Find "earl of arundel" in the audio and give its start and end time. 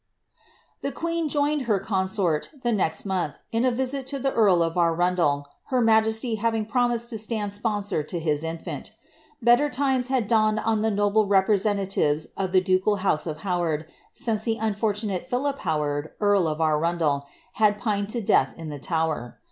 4.33-5.45, 16.19-17.27